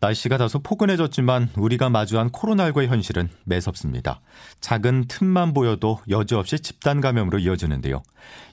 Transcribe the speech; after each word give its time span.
날씨가 0.00 0.38
다소 0.38 0.60
포근해졌지만 0.60 1.50
우리가 1.56 1.90
마주한 1.90 2.30
코로나19의 2.30 2.86
현실은 2.86 3.28
매섭습니다. 3.44 4.20
작은 4.60 5.04
틈만 5.08 5.52
보여도 5.52 6.00
여지없이 6.08 6.58
집단 6.60 7.02
감염으로 7.02 7.38
이어지는데요. 7.38 8.02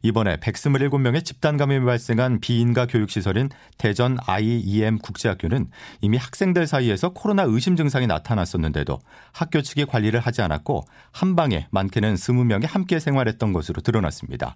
이번에 0.04 0.38
127명의 0.38 1.24
집단 1.24 1.56
감염이 1.56 1.86
발생한 1.86 2.42
비인가 2.42 2.86
교육시설인 2.86 3.50
대전 3.78 4.18
IEM 4.26 4.98
국제학교는 5.00 5.70
이미 6.02 6.18
학생들 6.18 6.68
사이에서 6.68 7.10
코로나 7.10 7.44
의심 7.44 7.78
증상이 7.78 8.08
나타났었는데도 8.08 9.00
학교 9.32 9.62
측이 9.62 9.86
관리를 9.86 10.20
하지 10.20 10.42
않았고 10.42 10.86
한 11.12 11.36
방에 11.38 11.68
많게는 11.72 12.16
20명이 12.16 12.68
함께 12.68 13.00
생활했던 13.00 13.54
것으로 13.54 13.82
드러났습니다. 13.82 14.54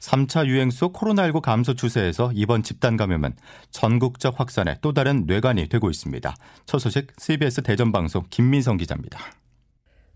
3차 0.00 0.46
유행 0.46 0.70
속 0.70 0.92
코로나19 0.92 1.40
감소 1.40 1.74
추세에서 1.74 2.32
이번 2.34 2.62
집단 2.62 2.96
감염은 2.98 3.34
전국적 3.70 4.38
확산의 4.38 4.78
또 4.82 4.92
다른 4.92 5.24
뇌관이 5.26 5.68
되고 5.68 5.88
있습니다. 5.88 6.33
첫 6.66 6.78
소식 6.78 7.08
CBS 7.18 7.62
대전방송 7.62 8.24
김민성 8.30 8.76
기자입니다. 8.76 9.18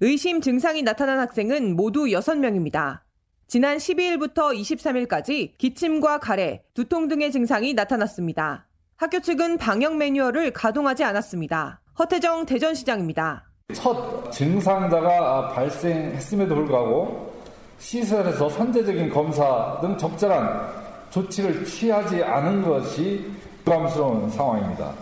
의심 0.00 0.40
증상이 0.40 0.82
나타난 0.82 1.18
학생은 1.18 1.74
모두 1.74 2.04
6명입니다. 2.04 3.00
지난 3.48 3.78
12일부터 3.78 4.54
23일까지 4.54 5.56
기침과 5.58 6.18
가래, 6.18 6.62
두통 6.74 7.08
등의 7.08 7.32
증상이 7.32 7.74
나타났습니다. 7.74 8.66
학교 8.96 9.20
측은 9.20 9.58
방역 9.58 9.96
매뉴얼을 9.96 10.52
가동하지 10.52 11.04
않았습니다. 11.04 11.80
허태정 11.98 12.46
대전시장입니다. 12.46 13.44
첫 13.74 14.30
증상자가 14.30 15.48
발생했음에도 15.48 16.54
불구하고 16.54 17.32
시설에서 17.78 18.48
선제적인 18.48 19.08
검사 19.08 19.78
등 19.80 19.96
적절한 19.96 20.88
조치를 21.10 21.64
취하지 21.64 22.22
않은 22.22 22.62
것이 22.62 23.30
부담스러운 23.64 24.30
상황입니다. 24.30 24.92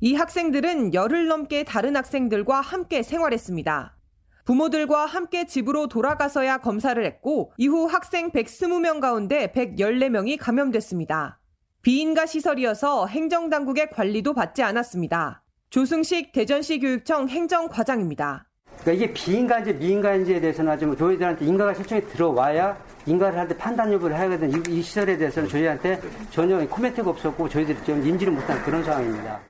이 0.00 0.14
학생들은 0.14 0.92
열흘 0.94 1.28
넘게 1.28 1.64
다른 1.64 1.96
학생들과 1.96 2.60
함께 2.60 3.02
생활했습니다. 3.02 3.96
부모들과 4.44 5.06
함께 5.06 5.46
집으로 5.46 5.86
돌아가서야 5.88 6.58
검사를 6.58 7.02
했고 7.02 7.52
이후 7.56 7.86
학생 7.86 8.30
120명 8.30 9.00
가운데 9.00 9.50
114명이 9.54 10.36
감염됐습니다. 10.38 11.38
비인가 11.80 12.26
시설이어서 12.26 13.06
행정당국의 13.06 13.90
관리도 13.90 14.34
받지 14.34 14.62
않았습니다. 14.62 15.42
조승식 15.70 16.32
대전시 16.32 16.78
교육청 16.78 17.28
행정과장입니다. 17.28 18.46
그러니까 18.82 18.92
이게 18.92 19.14
비인가인지 19.14 19.74
미인가인지에 19.74 20.40
대해서는 20.40 20.72
아직 20.72 20.84
뭐 20.86 20.96
저희들한테 20.96 21.46
인가가 21.46 21.72
실정이 21.72 22.02
들어와야 22.08 22.76
인가를 23.06 23.38
할 23.38 23.48
때 23.48 23.56
판단 23.56 23.90
여부를 23.92 24.16
해야거든. 24.16 24.50
이, 24.50 24.78
이 24.78 24.82
시설에 24.82 25.16
대해서는 25.16 25.48
저희한테 25.48 26.00
전혀 26.30 26.66
코멘트가 26.68 27.08
없었고 27.08 27.48
저희들이 27.48 27.78
좀 27.84 28.04
인지를 28.06 28.32
못한 28.32 28.62
그런 28.62 28.84
상황입니다. 28.84 29.40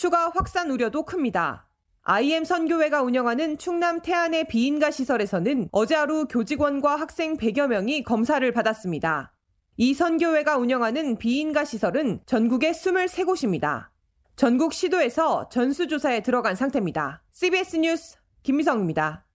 추가 0.00 0.30
확산 0.30 0.70
우려도 0.70 1.02
큽니다. 1.02 1.68
IM 2.04 2.44
선교회가 2.44 3.02
운영하는 3.02 3.58
충남 3.58 4.00
태안의 4.00 4.48
비인가 4.48 4.90
시설에서는 4.90 5.68
어제 5.72 5.94
하루 5.94 6.26
교직원과 6.26 6.96
학생 6.96 7.36
100여 7.36 7.66
명이 7.66 8.04
검사를 8.04 8.50
받았습니다. 8.50 9.34
이 9.76 9.92
선교회가 9.92 10.56
운영하는 10.56 11.18
비인가 11.18 11.66
시설은 11.66 12.20
전국에 12.24 12.70
23곳입니다. 12.70 13.88
전국 14.36 14.72
시도에서 14.72 15.50
전수조사에 15.50 16.22
들어간 16.22 16.54
상태입니다. 16.54 17.22
CBS 17.32 17.76
뉴스 17.76 18.16
김미성입니다. 18.42 19.26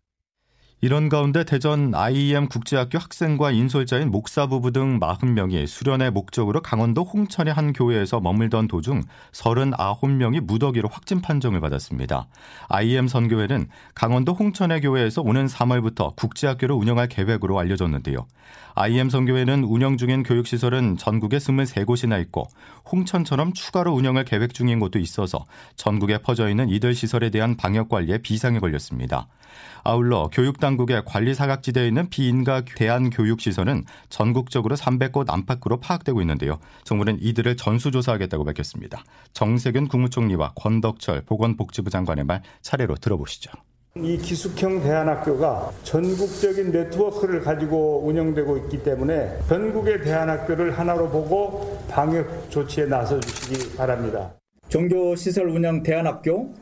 이런 0.85 1.09
가운데 1.09 1.43
대전 1.43 1.95
IEM 1.95 2.47
국제학교 2.47 2.99
학생과 2.99 3.49
인솔자인 3.49 4.11
목사 4.11 4.45
부부 4.45 4.69
등 4.69 4.99
40명이 4.99 5.65
수련의 5.65 6.11
목적으로 6.11 6.61
강원도 6.61 7.01
홍천의 7.01 7.55
한 7.55 7.73
교회에서 7.73 8.19
머물던 8.19 8.67
도중 8.67 9.01
39명이 9.31 10.41
무더기로 10.41 10.87
확진 10.87 11.21
판정을 11.21 11.59
받았습니다. 11.59 12.27
IEM 12.67 13.07
선교회는 13.07 13.67
강원도 13.95 14.33
홍천의 14.33 14.81
교회에서 14.81 15.23
오는 15.23 15.47
3월부터 15.47 16.15
국제학교를 16.17 16.75
운영할 16.75 17.07
계획으로 17.07 17.57
알려졌는데요. 17.57 18.27
IEM 18.75 19.09
선교회는 19.09 19.63
운영 19.63 19.97
중인 19.97 20.21
교육시설은 20.21 20.97
전국에 20.97 21.37
23곳이나 21.37 22.21
있고 22.25 22.45
홍천처럼 22.91 23.53
추가로 23.53 23.91
운영을 23.91 24.23
계획 24.23 24.53
중인 24.53 24.79
곳도 24.79 24.99
있어서 24.99 25.47
전국에 25.77 26.19
퍼져 26.19 26.47
있는 26.47 26.69
이들 26.69 26.93
시설에 26.93 27.31
대한 27.31 27.57
방역 27.57 27.89
관리에 27.89 28.19
비상이 28.19 28.59
걸렸습니다. 28.59 29.27
아울러 29.83 30.29
교육당 30.31 30.74
국의 30.77 31.03
관리 31.05 31.33
사각지대에 31.33 31.87
있는 31.87 32.09
비인가 32.09 32.63
대한교육시설은 32.63 33.85
전국적으로 34.09 34.75
300곳 34.75 35.29
안팎으로 35.29 35.79
파악되고 35.79 36.21
있는데요. 36.21 36.59
정부는 36.83 37.17
이들을 37.21 37.57
전수조사하겠다고 37.57 38.43
밝혔습니다. 38.43 39.03
정세균 39.33 39.87
국무총리와 39.87 40.53
권덕철 40.55 41.23
보건복지부 41.25 41.89
장관의 41.89 42.25
말 42.25 42.41
차례로 42.61 42.95
들어보시죠. 42.95 43.51
이 43.97 44.17
기숙형 44.17 44.81
대안학교가 44.81 45.71
전국적인 45.83 46.71
네트워크를 46.71 47.41
가지고 47.41 48.05
운영되고 48.05 48.57
있기 48.57 48.83
때문에 48.83 49.39
전국의 49.47 50.01
대안학교를 50.01 50.77
하나로 50.77 51.09
보고 51.09 51.79
방역 51.89 52.51
조치에 52.51 52.87
나서 52.87 53.17
주시기 53.21 53.77
바랍니다. 53.77 54.33
종교시설 54.67 55.47
운영 55.47 55.81
대안학교, 55.81 56.53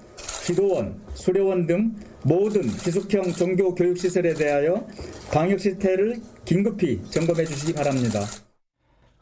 기도원, 0.43 0.99
수료원 1.13 1.65
등 1.65 1.95
모든 2.23 2.63
기숙형 2.67 3.31
종교 3.33 3.73
교육 3.73 3.97
시설에 3.97 4.33
대하여 4.33 4.85
방역 5.31 5.59
시스템을 5.59 6.21
긴급히 6.45 7.01
점검해 7.09 7.45
주시기 7.45 7.73
바랍니다. 7.73 8.25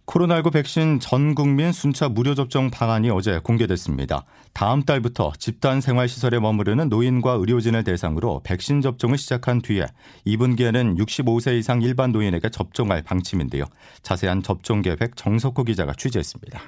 코로나19 0.08 0.52
백신 0.52 1.00
전 1.00 1.36
국민 1.36 1.72
순차 1.72 2.10
무료 2.10 2.36
접종 2.36 2.70
방안이 2.70 3.10
어제 3.12 3.40
공개됐습니다. 3.40 4.26
다음 4.52 4.84
달부터 4.84 5.32
집단 5.38 5.80
생활시설에 5.80 6.40
머무르는 6.40 6.90
노인과 6.90 7.34
의료진을 7.34 7.86
대상으로 7.86 8.42
백신 8.44 8.82
접종을 8.82 9.18
시작한 9.18 9.62
뒤에 9.62 9.86
2분기에는 10.28 10.98
65세 10.98 11.58
이상 11.58 11.82
일반 11.82 12.12
노인에게 12.12 12.50
접종할 12.50 13.04
방침인데요. 13.04 13.64
자세한 14.02 14.44
접종 14.44 14.82
계획 14.82 15.16
정석호 15.16 15.64
기자가 15.64 15.94
취재했습니다. 15.94 16.62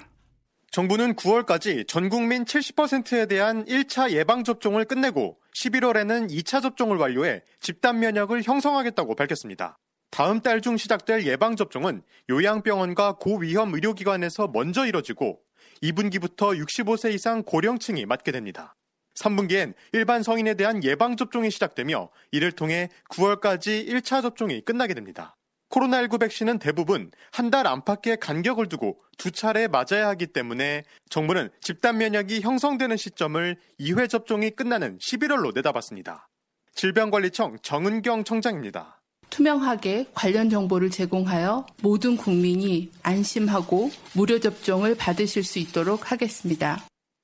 정부는 0.73 1.13
9월까지 1.13 1.87
전 1.87 2.09
국민 2.09 2.45
70%에 2.45 3.27
대한 3.27 3.63
1차 3.65 4.09
예방접종을 4.09 4.85
끝내고 4.85 5.37
11월에는 5.55 6.31
2차 6.31 6.63
접종을 6.63 6.97
완료해 6.97 7.43
집단 7.59 7.99
면역을 7.99 8.41
형성하겠다고 8.41 9.13
밝혔습니다. 9.13 9.77
다음 10.09 10.41
달 10.41 10.61
중 10.61 10.77
시작될 10.77 11.27
예방접종은 11.27 12.01
요양병원과 12.31 13.17
고위험 13.17 13.75
의료기관에서 13.75 14.47
먼저 14.47 14.87
이뤄지고 14.87 15.41
2분기부터 15.83 16.59
65세 16.59 17.13
이상 17.13 17.43
고령층이 17.43 18.07
맞게 18.07 18.31
됩니다. 18.31 18.75
3분기엔 19.13 19.75
일반 19.91 20.23
성인에 20.23 20.55
대한 20.55 20.83
예방접종이 20.83 21.51
시작되며 21.51 22.09
이를 22.31 22.51
통해 22.51 22.89
9월까지 23.11 23.87
1차 23.87 24.23
접종이 24.23 24.61
끝나게 24.61 24.95
됩니다. 24.95 25.35
코로나19 25.73 26.19
백신은 26.19 26.59
대부분 26.59 27.09
한 27.31 27.49
달 27.53 27.67
안팎의 27.67 28.17
간격을 28.19 28.67
두고 28.69 28.97
두 29.17 29.29
차례 29.29 29.67
맞아야 29.67 30.07
하기 30.09 30.27
때문에 30.27 30.83
정부는 31.09 31.49
집단 31.61 31.97
면역이 31.97 32.41
형성되는 32.41 32.97
시점을 32.97 33.57
2회 33.79 34.09
접종이 34.09 34.49
끝나는 34.49 34.97
11월로 34.97 35.53
내다봤습니다. 35.53 36.27
질병관리청 36.73 37.57
정은경 37.61 38.23
청장입니다. 38.23 39.01
투명하게 39.29 40.07
관련 40.13 40.49
정보를 40.49 40.89
제공하여 40.89 41.65
모든 41.81 42.17
국민이 42.17 42.91
안심하고 43.03 43.91
무료 44.13 44.39
접종을 44.39 44.95
받으실 44.95 45.43
수 45.43 45.59
있도록 45.59 46.11
하겠습니다. 46.11 46.83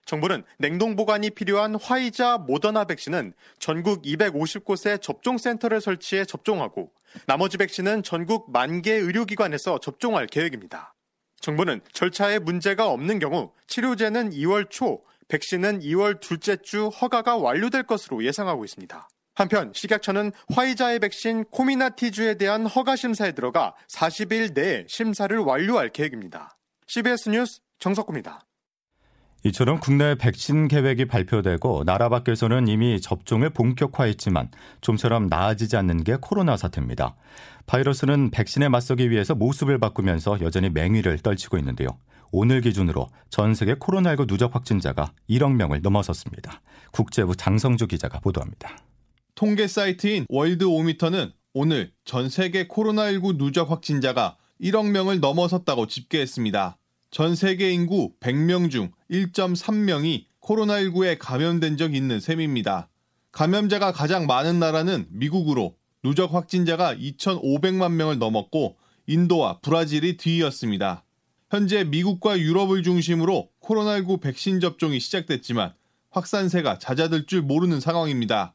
정부는 0.09 0.43
냉동 0.57 0.95
보관이 0.95 1.29
필요한 1.29 1.75
화이자 1.75 2.39
모더나 2.39 2.85
백신은 2.85 3.33
전국 3.59 4.01
250곳에 4.01 4.99
접종센터를 4.99 5.81
설치해 5.81 6.25
접종하고 6.25 6.91
나머지 7.27 7.57
백신은 7.57 8.01
전국 8.01 8.51
만 8.51 8.81
개 8.81 8.93
의료기관에서 8.93 9.77
접종할 9.77 10.25
계획입니다. 10.25 10.95
정부는 11.41 11.81
절차에 11.93 12.39
문제가 12.39 12.89
없는 12.89 13.19
경우 13.19 13.51
치료제는 13.67 14.31
2월 14.31 14.71
초, 14.71 15.03
백신은 15.27 15.81
2월 15.81 16.19
둘째 16.19 16.57
주 16.57 16.87
허가가 16.87 17.37
완료될 17.37 17.83
것으로 17.83 18.23
예상하고 18.23 18.65
있습니다. 18.65 19.07
한편 19.35 19.71
식약처는 19.75 20.31
화이자의 20.51 20.99
백신 20.99 21.43
코미나티주에 21.51 22.35
대한 22.35 22.65
허가 22.65 22.95
심사에 22.95 23.33
들어가 23.33 23.75
40일 23.87 24.53
내에 24.53 24.85
심사를 24.87 25.37
완료할 25.37 25.89
계획입니다. 25.89 26.57
CBS 26.87 27.29
뉴스 27.29 27.59
정석구입니다. 27.77 28.48
이처럼 29.45 29.79
국내 29.79 30.15
백신 30.15 30.67
계획이 30.67 31.05
발표되고 31.05 31.85
나라 31.85 32.09
밖에서는 32.09 32.67
이미 32.67 32.99
접종을 32.99 33.51
본격화했지만 33.51 34.51
좀처럼 34.81 35.27
나아지지 35.27 35.77
않는 35.77 36.03
게 36.03 36.17
코로나 36.19 36.57
사태입니다. 36.57 37.15
바이러스는 37.65 38.31
백신에 38.31 38.67
맞서기 38.67 39.09
위해서 39.09 39.35
모습을 39.35 39.79
바꾸면서 39.79 40.41
여전히 40.41 40.69
맹위를 40.69 41.19
떨치고 41.19 41.57
있는데요. 41.59 41.89
오늘 42.31 42.61
기준으로 42.61 43.07
전 43.29 43.53
세계 43.53 43.75
코로나19 43.75 44.27
누적 44.27 44.53
확진자가 44.53 45.13
1억 45.29 45.53
명을 45.55 45.81
넘어섰습니다. 45.81 46.61
국제부 46.91 47.35
장성주 47.35 47.87
기자가 47.87 48.19
보도합니다. 48.19 48.77
통계 49.35 49.67
사이트인 49.67 50.25
월드 50.29 50.65
오미터는 50.65 51.31
오늘 51.53 51.91
전 52.03 52.29
세계 52.29 52.67
코로나19 52.67 53.37
누적 53.37 53.71
확진자가 53.71 54.37
1억 54.61 54.89
명을 54.89 55.21
넘어섰다고 55.21 55.87
집계했습니다. 55.87 56.77
전 57.11 57.35
세계 57.35 57.71
인구 57.71 58.13
100명 58.19 58.69
중 58.69 58.91
1.3명이 59.09 60.25
코로나19에 60.41 61.17
감염된 61.19 61.77
적 61.77 61.95
있는 61.95 62.19
셈입니다. 62.19 62.89
감염자가 63.31 63.91
가장 63.91 64.27
많은 64.27 64.59
나라는 64.59 65.07
미국으로 65.09 65.75
누적 66.03 66.33
확진자가 66.33 66.95
2,500만 66.95 67.93
명을 67.93 68.19
넘었고 68.19 68.77
인도와 69.07 69.59
브라질이 69.59 70.17
뒤이었습니다. 70.17 71.03
현재 71.49 71.83
미국과 71.83 72.39
유럽을 72.39 72.83
중심으로 72.83 73.49
코로나19 73.61 74.21
백신 74.21 74.59
접종이 74.59 74.99
시작됐지만 74.99 75.73
확산세가 76.11 76.77
잦아들 76.77 77.25
줄 77.25 77.41
모르는 77.41 77.79
상황입니다. 77.79 78.53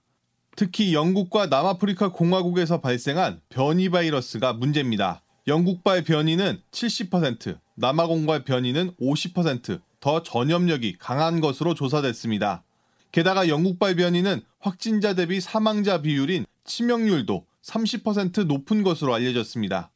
특히 0.56 0.95
영국과 0.95 1.47
남아프리카 1.47 2.12
공화국에서 2.12 2.81
발생한 2.81 3.41
변이 3.49 3.89
바이러스가 3.89 4.53
문제입니다. 4.53 5.23
영국발 5.49 6.05
변이는 6.05 6.61
70%, 6.71 7.59
남아공발 7.76 8.44
변이는 8.44 8.93
50%더 9.00 10.23
전염력이 10.23 10.99
강한 10.99 11.41
것으로 11.41 11.75
조사됐습니다. 11.75 12.65
게다가 13.12 13.49
영국발 13.49 13.97
변이는 13.97 14.43
확진자 14.59 15.15
대비 15.15 15.41
사망자 15.41 16.03
비율인 16.03 16.47
치명률도 16.65 17.47
30% 17.62 18.47
높은 18.47 18.82
것으로 18.82 19.15
알려졌습니다. 19.15 19.91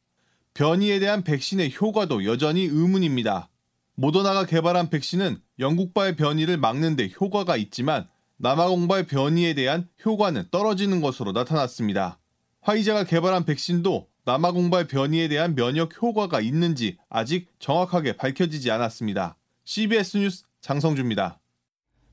변이에 0.53 0.99
대한 0.99 1.23
백신의 1.23 1.75
효과도 1.79 2.25
여전히 2.25 2.63
의문입니다. 2.63 3.49
모더나가 3.95 4.45
개발한 4.45 4.89
백신은 4.89 5.41
영국발 5.59 6.15
변이를 6.15 6.57
막는데 6.57 7.11
효과가 7.19 7.57
있지만 7.57 8.07
남아공발 8.37 9.05
변이에 9.05 9.53
대한 9.53 9.89
효과는 10.05 10.45
떨어지는 10.51 11.01
것으로 11.01 11.33
나타났습니다. 11.33 12.19
화이자가 12.61 13.03
개발한 13.03 13.45
백신도 13.45 14.07
남아 14.29 14.51
공발 14.51 14.85
변이에 14.85 15.27
대한 15.27 15.55
면역 15.55 15.99
효과가 15.99 16.39
있는지 16.39 16.97
아직 17.09 17.47
정확하게 17.57 18.13
밝혀지지 18.13 18.69
않았습니다. 18.69 19.35
CBS 19.65 20.17
뉴스 20.17 20.43
장성주입니다. 20.61 21.39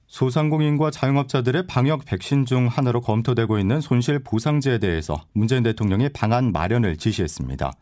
소상공인과 0.07 0.93
자영업자들의 0.93 1.67
방역 1.67 2.07
백신 2.07 2.47
중 2.47 2.69
하나로 2.69 3.03
검토되고 3.03 3.59
있는 3.59 3.83
손실 3.83 4.19
보상제에 4.21 4.79
대해서 4.79 5.27
문재인 5.35 5.63
대통령이 5.63 6.09
방안 6.09 6.53
마련을 6.53 6.97
지시했습니다. 6.97 7.73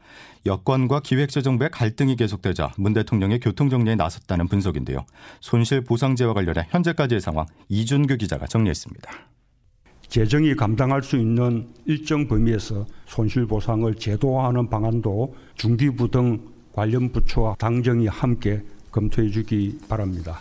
여권과 0.47 1.01
기획재정부의 1.01 1.71
갈등이 1.71 2.17
계속되자 2.17 2.73
문 2.77 2.93
대통령이 2.93 3.39
교통정리에 3.39 3.95
나섰다는 3.95 4.49
분석인데요. 4.49 5.07
손실 5.41 5.83
보상제와 5.83 6.35
관련해 6.35 6.67
현재까지의 6.71 7.21
상황 7.21 7.47
이준규 7.69 8.17
기자가 8.17 8.49
정리했습니다. 8.49 9.13
재정이 10.09 10.55
감당할 10.55 11.03
수 11.03 11.17
있는 11.17 11.69
일정 11.87 12.29
범위에서 12.29 12.87
손실 13.07 13.47
보상을 13.47 13.93
제도화하는 13.95 14.69
방안도 14.69 15.35
중기부 15.57 16.11
등 16.11 16.41
관련 16.73 17.13
부처와 17.13 17.57
당정이 17.59 18.07
함께 18.07 18.63
검토해 18.91 19.31
주기 19.31 19.79
바랍니다. 19.89 20.41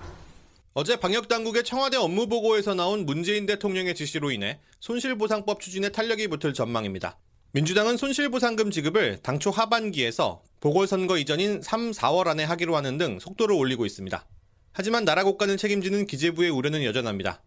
어제 0.73 0.95
방역당국의 0.99 1.63
청와대 1.63 1.97
업무보고에서 1.97 2.73
나온 2.73 3.05
문재인 3.05 3.45
대통령의 3.45 3.93
지시로 3.93 4.31
인해 4.31 4.59
손실보상법 4.79 5.59
추진에 5.59 5.89
탄력이 5.89 6.27
붙을 6.27 6.53
전망입니다. 6.53 7.17
민주당은 7.51 7.97
손실보상금 7.97 8.71
지급을 8.71 9.19
당초 9.21 9.51
하반기에서 9.51 10.41
보궐선거 10.59 11.19
이전인 11.19 11.61
3, 11.61 11.91
4월 11.91 12.27
안에 12.27 12.43
하기로 12.43 12.75
하는 12.75 12.97
등 12.97 13.19
속도를 13.19 13.55
올리고 13.55 13.85
있습니다. 13.85 14.25
하지만 14.71 15.05
나라 15.05 15.23
국간을 15.23 15.57
책임지는 15.57 16.07
기재부의 16.07 16.49
우려는 16.49 16.83
여전합니다. 16.83 17.43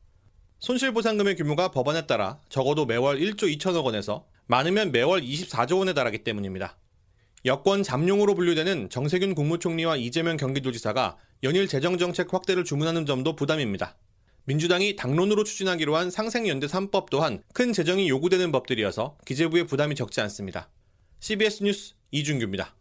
손실보상금의 0.59 1.37
규모가 1.37 1.71
법안에 1.71 2.07
따라 2.07 2.41
적어도 2.49 2.87
매월 2.87 3.19
1조 3.19 3.43
2천억 3.57 3.85
원에서 3.85 4.27
많으면 4.47 4.91
매월 4.93 5.21
24조 5.21 5.79
원에 5.79 5.93
달하기 5.93 6.25
때문입니다. 6.25 6.77
여권 7.45 7.83
잠룡으로 7.83 8.35
분류되는 8.35 8.91
정세균 8.91 9.35
국무총리와 9.35 9.97
이재명 9.97 10.37
경기도지사가 10.37 11.17
연일 11.43 11.69
재정정책 11.69 12.33
확대를 12.33 12.65
주문하는 12.65 13.07
점도 13.07 13.37
부담입니다. 13.37 13.97
민주당이 14.45 14.97
당론으로 14.97 15.45
추진하기로 15.45 15.97
한 15.97 16.11
상생연대 16.11 16.67
3법 16.69 17.11
또한 17.11 17.43
큰 17.53 17.73
재정이 17.73 18.09
요구되는 18.09 18.51
법들이어서 18.53 19.19
기재부의 19.27 19.67
부담이 19.67 19.95
적지 19.95 20.21
않습니다. 20.23 20.71
CBS 21.21 21.65
뉴스 21.65 21.95
이준규입니다. 22.13 22.75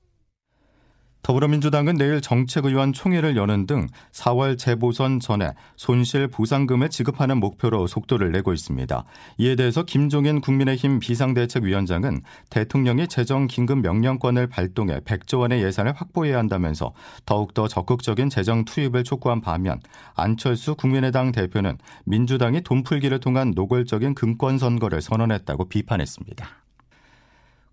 더불어민주당은 1.26 1.96
내일 1.96 2.22
정책의원 2.22 2.94
총회를 2.94 3.36
여는 3.36 3.66
등 3.66 3.88
4월 4.12 4.60
재보선 4.60 5.20
전에 5.20 5.54
손실 5.76 6.28
보상금을 6.28 6.92
지급하는 6.92 7.40
목표로 7.40 7.88
속도를 7.88 8.32
내고 8.32 8.54
있습니다. 8.54 9.04
이에 9.40 9.56
대해서 9.56 9.82
김종인 9.82 10.40
국민의힘 10.40 11.00
비상대책위원장은 11.00 12.22
대통령이 12.52 13.08
재정 13.08 13.48
긴급 13.48 13.80
명령권을 13.80 14.46
발동해 14.46 15.00
100조 15.00 15.40
원의 15.40 15.64
예산을 15.64 15.94
확보해야 15.94 16.38
한다면서 16.38 16.94
더욱더 17.26 17.68
적극적인 17.68 18.30
재정 18.30 18.64
투입을 18.64 19.04
촉구한 19.04 19.42
반면 19.42 19.80
안철수 20.14 20.76
국민의당 20.76 21.32
대표는 21.32 21.80
민주당이 22.06 22.62
돈풀기를 22.62 23.20
통한 23.20 23.54
노골적인 23.56 24.14
금권 24.14 24.60
선거를 24.60 25.02
선언했다고 25.02 25.70
비판했습니다. 25.70 26.65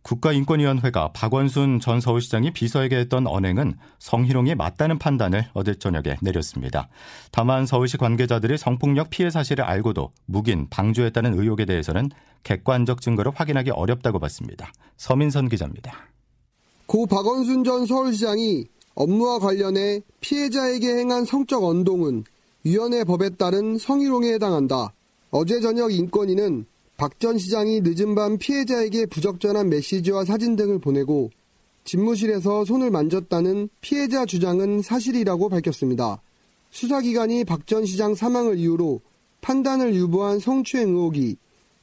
국가인권위원회가 0.02 1.12
박원순 1.12 1.80
전 1.80 2.00
서울시장이 2.00 2.52
비서에게 2.52 2.96
했던 2.96 3.26
언행은 3.26 3.74
성희롱이 3.98 4.54
맞다는 4.56 4.98
판단을 4.98 5.46
어제 5.54 5.74
저녁에 5.74 6.16
내렸습니다. 6.20 6.88
다만 7.30 7.66
서울시 7.66 7.96
관계자들이 7.96 8.58
성폭력 8.58 9.10
피해 9.10 9.30
사실을 9.30 9.64
알고도 9.64 10.10
묵인, 10.26 10.68
방조했다는 10.70 11.38
의혹에 11.38 11.64
대해서는 11.64 12.10
객관적 12.42 13.00
증거를 13.00 13.32
확인하기 13.34 13.70
어렵다고 13.70 14.18
봤습니다. 14.18 14.72
서민선 14.96 15.48
기자입니다. 15.48 15.92
고 16.86 17.06
박원순 17.06 17.64
전 17.64 17.86
서울시장이 17.86 18.66
업무와 18.94 19.38
관련해 19.38 20.02
피해자에게 20.20 20.96
행한 20.96 21.24
성적 21.24 21.64
언동은 21.64 22.24
위원회 22.64 23.04
법에 23.04 23.30
따른 23.30 23.78
성희롱에 23.78 24.34
해당한다. 24.34 24.92
어제 25.30 25.60
저녁 25.60 25.92
인권위는 25.92 26.66
박 27.02 27.18
전 27.18 27.36
시장이 27.36 27.80
늦은 27.80 28.14
밤 28.14 28.38
피해자에게 28.38 29.06
부적절한 29.06 29.70
메시지와 29.70 30.24
사진 30.24 30.54
등을 30.54 30.78
보내고 30.78 31.30
집무실에서 31.82 32.64
손을 32.64 32.92
만졌다는 32.92 33.70
피해자 33.80 34.24
주장은 34.24 34.82
사실이라고 34.82 35.48
밝혔습니다. 35.48 36.22
수사기관이 36.70 37.42
박 37.42 37.66
전 37.66 37.84
시장 37.86 38.14
사망을 38.14 38.56
이유로 38.56 39.00
판단을 39.40 39.96
유보한 39.96 40.38
성추행 40.38 40.90
의혹이 40.90 41.38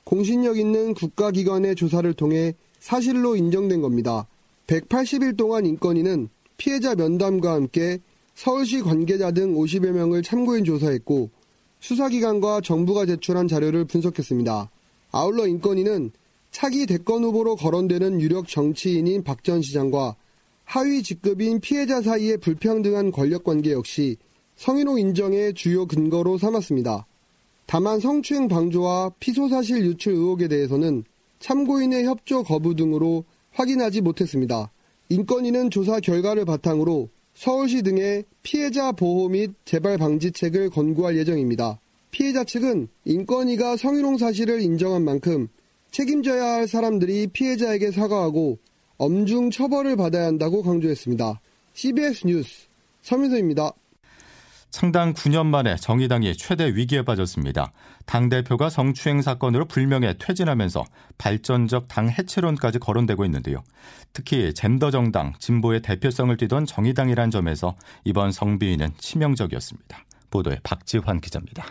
공신력 0.05 0.57
있는 0.57 0.93
국가기관의 0.93 1.75
조사를 1.75 2.13
통해 2.13 2.55
사실로 2.79 3.35
인정된 3.35 3.81
겁니다. 3.81 4.25
180일 4.67 5.35
동안 5.35 5.65
인권위는 5.65 6.29
피해자 6.55 6.95
면담과 6.95 7.55
함께 7.55 7.99
서울시 8.35 8.79
관계자 8.81 9.31
등 9.31 9.53
50여 9.53 9.91
명을 9.91 10.23
참고인 10.23 10.63
조사했고 10.63 11.29
수사기관과 11.81 12.61
정부가 12.61 13.05
제출한 13.05 13.49
자료를 13.49 13.83
분석했습니다. 13.83 14.69
아울러 15.11 15.47
인권위는 15.47 16.11
차기 16.51 16.85
대권 16.85 17.23
후보로 17.23 17.55
거론되는 17.55 18.21
유력 18.21 18.47
정치인인 18.47 19.23
박 19.23 19.43
전 19.43 19.61
시장과 19.61 20.15
하위 20.65 21.01
직급인 21.01 21.59
피해자 21.59 22.01
사이의 22.01 22.37
불평등한 22.37 23.11
권력 23.11 23.43
관계 23.43 23.71
역시 23.71 24.17
성희롱 24.55 24.99
인정의 24.99 25.53
주요 25.53 25.85
근거로 25.85 26.37
삼았습니다. 26.37 27.07
다만 27.65 27.99
성추행 27.99 28.47
방조와 28.47 29.11
피소 29.19 29.47
사실 29.47 29.85
유출 29.85 30.13
의혹에 30.13 30.47
대해서는 30.47 31.03
참고인의 31.39 32.05
협조 32.05 32.43
거부 32.43 32.75
등으로 32.75 33.23
확인하지 33.51 34.01
못했습니다. 34.01 34.71
인권위는 35.09 35.71
조사 35.71 35.99
결과를 35.99 36.45
바탕으로 36.45 37.09
서울시 37.33 37.81
등의 37.81 38.25
피해자 38.43 38.91
보호 38.91 39.29
및 39.29 39.53
재발 39.65 39.97
방지책을 39.97 40.69
권고할 40.71 41.17
예정입니다. 41.17 41.79
피해자 42.11 42.43
측은 42.43 42.87
인권위가 43.05 43.77
성희롱 43.77 44.17
사실을 44.17 44.61
인정한 44.61 45.03
만큼 45.03 45.47
책임져야 45.91 46.53
할 46.53 46.67
사람들이 46.67 47.27
피해자에게 47.27 47.91
사과하고 47.91 48.59
엄중 48.97 49.49
처벌을 49.49 49.95
받아야 49.95 50.25
한다고 50.25 50.61
강조했습니다. 50.61 51.39
CBS 51.73 52.27
뉴스 52.27 52.67
서민서입니다. 53.01 53.71
창당 54.71 55.13
9년 55.13 55.47
만에 55.47 55.75
정의당이 55.77 56.37
최대 56.37 56.67
위기에 56.75 57.01
빠졌습니다. 57.01 57.71
당대표가 58.05 58.69
성추행 58.69 59.21
사건으로 59.21 59.65
불명예 59.65 60.15
퇴진하면서 60.19 60.85
발전적 61.17 61.87
당 61.87 62.09
해체론까지 62.09 62.77
거론되고 62.77 63.25
있는데요. 63.25 63.63
특히 64.13 64.53
젠더 64.53 64.91
정당, 64.91 65.33
진보의 65.39 65.81
대표성을 65.81 66.35
띠던 66.37 66.67
정의당이란 66.67 67.31
점에서 67.31 67.75
이번 68.03 68.31
성비위는 68.31 68.91
치명적이었습니다. 68.99 70.05
보도에 70.29 70.59
박지환 70.61 71.19
기자입니다. 71.19 71.65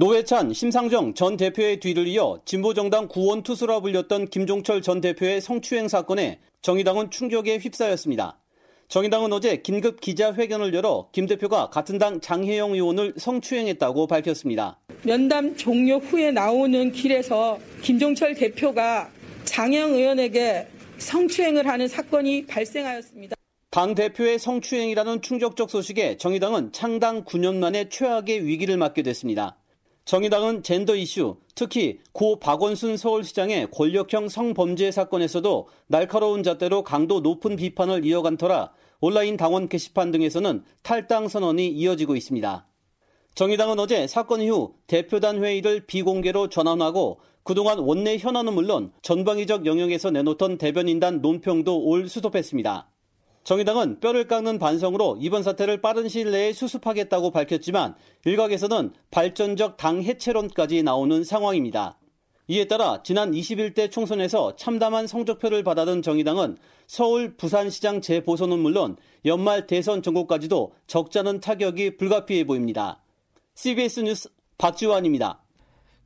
노회찬, 0.00 0.52
심상정 0.52 1.14
전 1.14 1.36
대표의 1.36 1.80
뒤를 1.80 2.06
이어 2.06 2.40
진보정당 2.44 3.08
구원 3.08 3.42
투수라 3.42 3.80
불렸던 3.80 4.28
김종철 4.28 4.80
전 4.80 5.00
대표의 5.00 5.40
성추행 5.40 5.88
사건에 5.88 6.38
정의당은 6.62 7.10
충격에 7.10 7.56
휩싸였습니다. 7.58 8.38
정의당은 8.86 9.32
어제 9.32 9.56
긴급 9.56 10.00
기자회견을 10.00 10.72
열어 10.72 11.08
김 11.10 11.26
대표가 11.26 11.70
같은 11.70 11.98
당 11.98 12.20
장혜영 12.20 12.74
의원을 12.74 13.14
성추행했다고 13.16 14.06
밝혔습니다. 14.06 14.78
면담 15.02 15.56
종료 15.56 15.96
후에 15.96 16.30
나오는 16.30 16.92
길에서 16.92 17.58
김종철 17.82 18.36
대표가 18.36 19.10
장혜영 19.46 19.94
의원에게 19.94 20.68
성추행을 20.98 21.66
하는 21.66 21.88
사건이 21.88 22.46
발생하였습니다. 22.46 23.34
당 23.72 23.96
대표의 23.96 24.38
성추행이라는 24.38 25.22
충격적 25.22 25.68
소식에 25.70 26.18
정의당은 26.18 26.70
창당 26.70 27.24
9년 27.24 27.56
만에 27.56 27.88
최악의 27.88 28.46
위기를 28.46 28.76
맞게 28.76 29.02
됐습니다. 29.02 29.57
정의당은 30.08 30.62
젠더 30.62 30.96
이슈, 30.96 31.36
특히 31.54 31.98
고 32.12 32.40
박원순 32.40 32.96
서울시장의 32.96 33.70
권력형 33.70 34.30
성범죄 34.30 34.90
사건에서도 34.90 35.68
날카로운 35.86 36.42
잣대로 36.42 36.82
강도 36.82 37.20
높은 37.20 37.56
비판을 37.56 38.06
이어간 38.06 38.38
터라 38.38 38.72
온라인 39.00 39.36
당원 39.36 39.68
게시판 39.68 40.10
등에서는 40.10 40.64
탈당 40.82 41.28
선언이 41.28 41.68
이어지고 41.68 42.16
있습니다. 42.16 42.66
정의당은 43.34 43.78
어제 43.78 44.06
사건 44.06 44.40
이후 44.40 44.72
대표단 44.86 45.44
회의를 45.44 45.84
비공개로 45.84 46.48
전환하고 46.48 47.20
그동안 47.42 47.78
원내 47.78 48.16
현안은 48.16 48.54
물론 48.54 48.92
전방위적 49.02 49.66
영역에서 49.66 50.10
내놓던 50.10 50.56
대변인단 50.56 51.20
논평도 51.20 51.84
올 51.84 52.08
수습했습니다. 52.08 52.90
정의당은 53.48 54.00
뼈를 54.00 54.26
깎는 54.26 54.58
반성으로 54.58 55.16
이번 55.22 55.42
사태를 55.42 55.80
빠른 55.80 56.06
시일 56.06 56.32
내에 56.32 56.52
수습하겠다고 56.52 57.30
밝혔지만 57.30 57.94
일각에서는 58.26 58.92
발전적 59.10 59.78
당 59.78 60.02
해체론까지 60.02 60.82
나오는 60.82 61.24
상황입니다. 61.24 61.98
이에 62.48 62.66
따라 62.66 63.02
지난 63.02 63.32
21대 63.32 63.90
총선에서 63.90 64.56
참담한 64.56 65.06
성적표를 65.06 65.62
받아든 65.62 66.02
정의당은 66.02 66.58
서울 66.86 67.38
부산시장 67.38 68.02
재보선은 68.02 68.58
물론 68.58 68.98
연말 69.24 69.66
대선 69.66 70.02
전국까지도 70.02 70.74
적잖은 70.86 71.40
타격이 71.40 71.96
불가피해 71.96 72.44
보입니다. 72.44 73.02
CBS 73.54 74.00
뉴스 74.00 74.28
박지환입니다. 74.58 75.42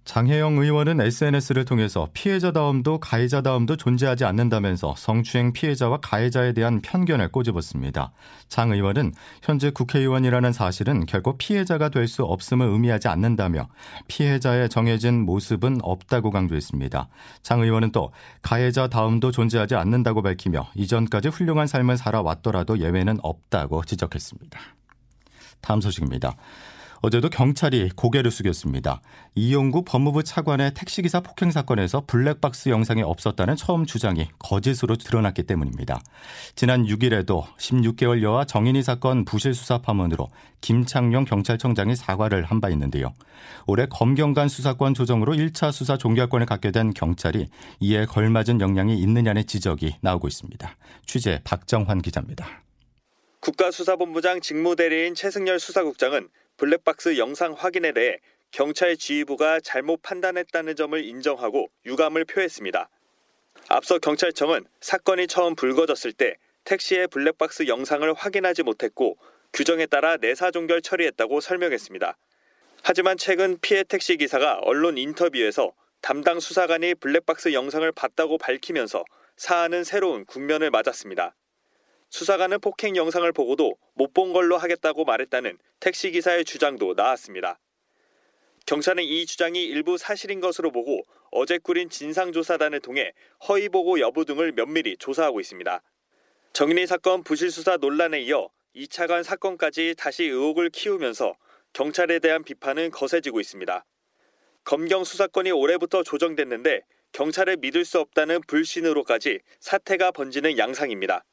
장혜영 0.05 0.59
의원은 0.59 1.01
SNS를 1.01 1.65
통해서 1.65 2.09
피해자다움도 2.13 2.99
가해자다움도 2.99 3.77
존재하지 3.77 4.25
않는다면서 4.25 4.95
성추행 4.97 5.53
피해자와 5.53 5.99
가해자에 6.01 6.53
대한 6.53 6.81
편견을 6.81 7.31
꼬집었습니다. 7.31 8.13
장 8.49 8.73
의원은 8.73 9.13
현재 9.43 9.71
국회의원이라는 9.71 10.53
사실은 10.53 11.07
결코 11.07 11.37
피해자가 11.37 11.89
될 11.89 12.03
수 12.13 12.25
없음을 12.25 12.67
의미하지 12.67 13.09
않는다며 13.09 13.69
피해자의 14.09 14.69
정해진 14.69 15.25
모습은 15.25 15.79
없다고 15.83 16.31
강조했습니다. 16.31 17.09
장 17.43 17.61
의원은 17.63 17.93
또 17.93 18.13
가해자다움도 18.43 19.31
존재하지 19.31 19.77
않는다고 19.77 20.21
밝히며 20.21 20.69
이전까지 20.75 21.29
훌륭한 21.29 21.67
삶을 21.69 21.97
살아왔더라도 21.97 22.81
예외는 22.81 23.19
없다고 23.23 23.85
지적했습니다. 23.85 24.61
다음 25.63 25.81
소식입니다. 25.81 26.35
어제도 27.05 27.29
경찰이 27.29 27.91
고개를 27.97 28.31
숙였습니다. 28.31 29.01
이용구 29.35 29.83
법무부 29.85 30.23
차관의 30.23 30.73
택시기사 30.75 31.21
폭행 31.21 31.51
사건에서 31.51 32.05
블랙박스 32.07 32.69
영상이 32.69 33.03
없었다는 33.03 33.57
처음 33.57 33.87
주장이 33.87 34.29
거짓으로 34.39 34.95
드러났기 34.95 35.43
때문입니다. 35.43 36.01
지난 36.55 36.85
6일에도 36.87 37.45
16개월 37.57 38.23
여아 38.23 38.45
정인이 38.45 38.85
사건 38.85 39.25
부실 39.25 39.53
수사 39.53 39.79
파문으로 39.79 40.29
김창룡 40.61 41.25
경찰청장이 41.25 41.97
사과를 41.97 42.45
한 42.45 42.63
바 42.63 42.71
있는데요. 42.71 43.13
올해 43.67 43.87
검경간 43.91 44.47
수사권 44.47 44.95
조정으로 44.95 45.33
1차 45.33 45.73
수사 45.73 45.97
종결권을 45.99 46.47
갖게 46.47 46.71
된 46.71 46.95
경찰이 46.95 47.49
이에 47.81 48.07
걸맞은 48.07 48.61
역량이 48.61 48.97
있느냐는 49.01 49.45
지적이 49.45 49.97
나오고 50.01 50.29
있습니다. 50.29 50.77
취재 51.07 51.41
박정환 51.43 52.03
기자입니다. 52.03 52.47
국가수사본부장 53.41 54.41
직무대리인 54.41 55.17
최승열 55.17 55.59
수사국장은 55.59 56.29
블랙박스 56.63 57.19
영상 57.19 57.55
확인에 57.55 57.91
대해 57.91 58.19
경찰 58.53 58.97
지휘부가 58.97 59.59
잘못 59.59 60.01
판단했다는 60.01 60.77
점을 60.77 61.05
인정하고 61.05 61.69
유감을 61.87 62.25
표했습니다. 62.25 62.89
앞서 63.67 63.99
경찰청은 63.99 64.67
사건이 64.81 65.27
처음 65.27 65.57
불거졌을 65.57 66.13
때 66.13 66.37
택시의 66.63 67.09
블랙박스 67.09 67.67
영상을 67.67 68.15
확인하지 68.15 68.63
못했고 68.63 69.19
규정에 69.53 69.87
따라 69.87 70.17
내사 70.19 70.53
종결 70.53 70.83
처리했다고 70.83 71.41
설명했습니다. 71.41 72.17
하지만 72.85 73.17
최근 73.17 73.59
피해 73.61 73.83
택시 73.83 74.17
기사가 74.17 74.61
언론 74.63 74.99
인터뷰에서 74.99 75.73
담당 76.01 76.39
수사관이 76.39 76.95
블랙박스 76.95 77.55
영상을 77.55 77.91
봤다고 77.91 78.39
밝히면서 78.39 79.03
사안은 79.37 79.83
새로운 79.83 80.25
국면을 80.27 80.71
맞았습니다. 80.71 81.35
수사관은 82.13 82.61
폭행 82.61 82.95
영상을 82.95 83.31
보고도 83.33 83.75
못 83.95 84.13
본 84.13 84.35
걸로 84.35 84.59
하겠다고 84.59 85.07
말했다는 85.07 85.57
택시기사의 85.81 86.45
주장도 86.45 86.93
나왔습니다. 86.93 87.59
경찰은 88.67 89.03
이 89.03 89.25
주장이 89.25 89.65
일부 89.65 89.97
사실인 89.97 90.41
것으로 90.41 90.71
보고 90.71 91.01
어제 91.31 91.57
꾸린 91.57 91.89
진상조사단을 91.89 92.81
통해 92.81 93.13
허위 93.49 93.71
보고 93.71 93.99
여부 93.99 94.27
등을 94.27 94.53
면밀히 94.53 94.99
조사하고 94.99 95.41
있습니다. 95.41 95.83
정인이 96.53 96.87
사건 96.87 97.25
부실수사 97.25 97.79
논란에 97.79 98.21
이어 98.21 98.51
2차관 98.77 99.23
사건까지 99.23 99.95
다시 99.97 100.25
의혹을 100.25 100.69
키우면서 100.69 101.35
경찰에 101.73 102.19
대한 102.19 102.45
비판은 102.45 102.91
거세지고 102.91 103.41
있습니다. 103.41 103.87
검경 104.65 105.05
수사권이 105.05 105.51
올해부터 105.51 106.03
조정됐는데 106.03 106.83
경찰을 107.13 107.57
믿을 107.57 107.87
수 107.87 107.99
없다는 108.01 108.43
불신으로까지 108.47 109.41
사태가 109.61 110.11
번지는 110.11 110.59
양상입니다. 110.59 111.25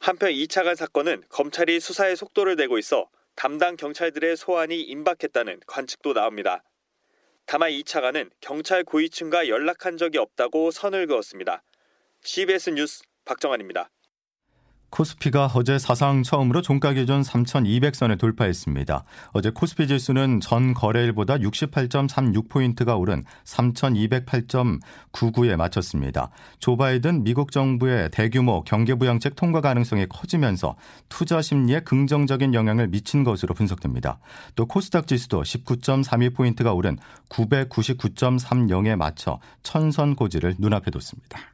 한편 0.00 0.30
2차관 0.30 0.76
사건은 0.76 1.22
검찰이 1.28 1.80
수사에 1.80 2.14
속도를 2.14 2.56
내고 2.56 2.78
있어 2.78 3.08
담당 3.36 3.76
경찰들의 3.76 4.36
소환이 4.36 4.80
임박했다는 4.80 5.60
관측도 5.66 6.12
나옵니다. 6.12 6.62
다만 7.46 7.70
2차관은 7.70 8.30
경찰 8.40 8.84
고위층과 8.84 9.48
연락한 9.48 9.96
적이 9.96 10.18
없다고 10.18 10.70
선을 10.70 11.06
그었습니다. 11.06 11.62
CBS 12.22 12.70
뉴스 12.70 13.02
박정환입니다. 13.24 13.90
코스피가 14.94 15.50
어제 15.56 15.76
사상 15.76 16.22
처음으로 16.22 16.62
종가 16.62 16.92
기준 16.92 17.22
3,200선을 17.22 18.16
돌파했습니다. 18.16 19.02
어제 19.32 19.50
코스피 19.50 19.88
지수는 19.88 20.38
전 20.38 20.72
거래일보다 20.72 21.38
68.36포인트가 21.38 22.96
오른 22.96 23.24
3,208.99에 23.44 25.56
마쳤습니다. 25.56 26.30
조 26.60 26.76
바이든 26.76 27.24
미국 27.24 27.50
정부의 27.50 28.10
대규모 28.12 28.62
경제부양책 28.62 29.34
통과 29.34 29.60
가능성이 29.60 30.06
커지면서 30.08 30.76
투자 31.08 31.42
심리에 31.42 31.80
긍정적인 31.80 32.54
영향을 32.54 32.86
미친 32.86 33.24
것으로 33.24 33.52
분석됩니다. 33.54 34.20
또 34.54 34.66
코스닥 34.66 35.08
지수도 35.08 35.42
19.32포인트가 35.42 36.76
오른 36.76 36.98
999.30에 37.30 38.94
맞춰 38.94 39.40
천선 39.64 40.14
고지를 40.14 40.54
눈앞에 40.60 40.92
뒀습니다. 40.92 41.53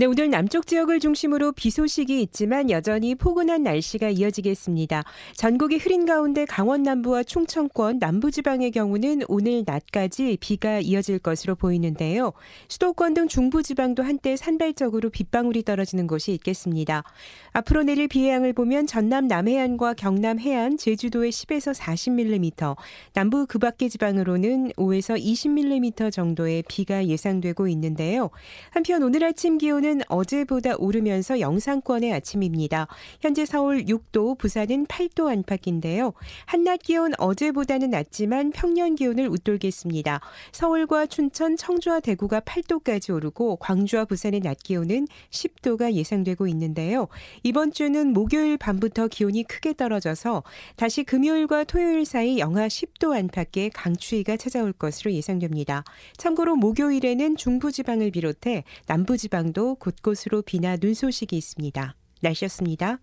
네, 0.00 0.06
오늘 0.06 0.30
남쪽 0.30 0.68
지역을 0.68 1.00
중심으로 1.00 1.50
비 1.50 1.70
소식이 1.70 2.22
있지만 2.22 2.70
여전히 2.70 3.16
포근한 3.16 3.64
날씨가 3.64 4.10
이어지겠습니다. 4.10 5.02
전국이 5.34 5.78
흐린 5.78 6.06
가운데 6.06 6.44
강원 6.44 6.84
남부와 6.84 7.24
충청권 7.24 7.98
남부 7.98 8.30
지방의 8.30 8.70
경우는 8.70 9.22
오늘 9.26 9.64
낮까지 9.66 10.38
비가 10.38 10.78
이어질 10.78 11.18
것으로 11.18 11.56
보이는데요. 11.56 12.32
수도권 12.68 13.14
등 13.14 13.26
중부 13.26 13.64
지방도 13.64 14.04
한때 14.04 14.36
산발적으로 14.36 15.10
빗방울이 15.10 15.64
떨어지는 15.64 16.06
곳이 16.06 16.30
있겠습니다. 16.30 17.02
앞으로 17.50 17.82
내릴 17.82 18.06
비의 18.06 18.30
양을 18.30 18.52
보면 18.52 18.86
전남 18.86 19.26
남해안과 19.26 19.94
경남 19.94 20.38
해안, 20.38 20.76
제주도에 20.76 21.30
10에서 21.30 21.74
40mm, 21.74 22.76
남부 23.14 23.46
그 23.48 23.58
밖의 23.58 23.90
지방으로는 23.90 24.74
5에서 24.76 25.20
20mm 25.20 26.12
정도의 26.12 26.62
비가 26.68 27.04
예상되고 27.04 27.66
있는데요. 27.66 28.30
한편 28.70 29.02
오늘 29.02 29.24
아침 29.24 29.58
기온은 29.58 29.87
기온은 29.88 30.02
어제보다 30.08 30.76
오르면서 30.76 31.40
영상권의 31.40 32.12
아침입니다. 32.12 32.88
현재 33.22 33.46
서울 33.46 33.84
6도, 33.86 34.36
부산은 34.36 34.86
8도 34.86 35.28
안팎인데요. 35.28 36.12
한낮 36.44 36.82
기온 36.82 37.12
어제보다는 37.16 37.90
낮지만 37.90 38.50
평년 38.50 38.96
기온을 38.96 39.28
웃돌겠습니다. 39.28 40.20
서울과 40.52 41.06
춘천, 41.06 41.56
청주와 41.56 42.00
대구가 42.00 42.40
8도까지 42.40 43.14
오르고 43.14 43.56
광주와 43.56 44.04
부산의 44.04 44.40
낮 44.40 44.58
기온은 44.62 45.08
10도가 45.30 45.94
예상되고 45.94 46.46
있는데요. 46.48 47.08
이번 47.42 47.72
주는 47.72 48.12
목요일 48.12 48.58
밤부터 48.58 49.08
기온이 49.08 49.42
크게 49.44 49.72
떨어져서 49.72 50.42
다시 50.76 51.02
금요일과 51.02 51.64
토요일 51.64 52.04
사이 52.04 52.38
영하 52.38 52.68
10도 52.68 53.16
안팎의 53.16 53.70
강추위가 53.70 54.36
찾아올 54.36 54.74
것으로 54.74 55.12
예상됩니다. 55.12 55.84
참고로 56.18 56.56
목요일에는 56.56 57.36
중부지방을 57.36 58.10
비롯해 58.10 58.64
남부지방도 58.86 59.76
곳곳으로 59.78 60.42
비나 60.42 60.76
눈 60.76 60.94
소식이 60.94 61.36
있습니다. 61.36 61.94
날씨였습니다. 62.20 62.98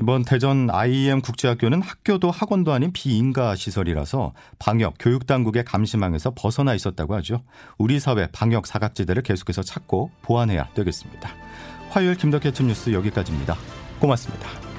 이번 0.00 0.24
대전 0.24 0.70
IEM 0.70 1.20
국제학교는 1.20 1.80
학교도 1.80 2.30
학원도 2.30 2.72
아닌 2.72 2.92
비인가 2.92 3.54
시설이라서 3.54 4.32
방역, 4.58 4.94
교육 4.98 5.26
당국의 5.26 5.64
감시망에서 5.64 6.32
벗어나 6.34 6.74
있었다고 6.74 7.14
하죠. 7.16 7.44
우리 7.78 8.00
사회 8.00 8.26
방역 8.32 8.66
사각지대를 8.66 9.22
계속해서 9.22 9.62
찾고 9.62 10.10
보완해야 10.22 10.68
되겠습니다. 10.74 11.30
화요일 11.90 12.16
김덕현 12.16 12.52
뉴스 12.66 12.92
여기까지입니다. 12.92 13.56
고맙습니다. 14.00 14.73